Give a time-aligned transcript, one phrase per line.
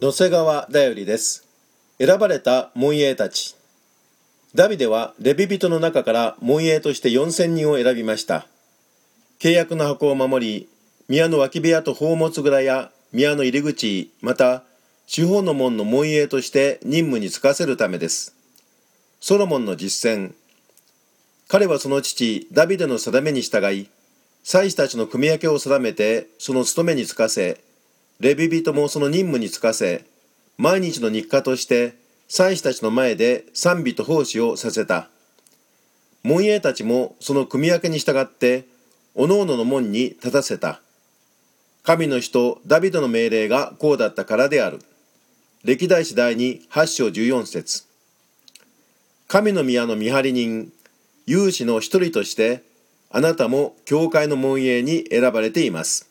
[0.00, 1.44] 野瀬川だよりです。
[1.98, 3.56] 選ばれた門営たち。
[4.54, 8.46] ダビデはレビ人の中から門営として4000人を選びました。
[9.40, 10.68] 契約の箱を守り
[11.08, 14.62] 宮の脇部屋と宝物蔵や宮の入り口また
[15.08, 18.36] 司法の門の門営として任務に就かせるためです。
[19.18, 20.34] ソロモンの実践。
[21.48, 23.90] 彼はその父ダビデの定めに従い
[24.44, 27.60] 祭司たちの組み分けを定めてその務めに就かせ
[28.20, 30.04] レビ人もその任務に就かせ
[30.56, 31.94] 毎日の日課として
[32.26, 35.08] 祭司たちの前で賛美と奉仕をさせた。
[36.24, 38.66] 門営たちもその組み分けに従って
[39.14, 40.80] おのおの門に立たせた。
[41.84, 44.80] 神の人ダビデの命令がこうだったからである。
[45.64, 47.84] 歴代史第に8章14節。
[49.28, 50.72] 神の宮の見張り人
[51.24, 52.64] 有志の一人として
[53.10, 56.07] あなたも教会の門営に選ばれています。